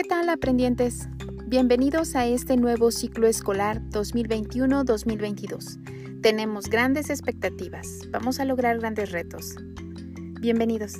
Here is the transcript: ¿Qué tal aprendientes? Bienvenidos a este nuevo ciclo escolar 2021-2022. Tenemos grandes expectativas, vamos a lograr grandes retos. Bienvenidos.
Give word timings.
¿Qué 0.00 0.08
tal 0.08 0.30
aprendientes? 0.30 1.10
Bienvenidos 1.44 2.16
a 2.16 2.24
este 2.24 2.56
nuevo 2.56 2.90
ciclo 2.90 3.26
escolar 3.26 3.82
2021-2022. 3.90 6.22
Tenemos 6.22 6.70
grandes 6.70 7.10
expectativas, 7.10 8.08
vamos 8.10 8.40
a 8.40 8.46
lograr 8.46 8.78
grandes 8.78 9.12
retos. 9.12 9.56
Bienvenidos. 10.40 10.94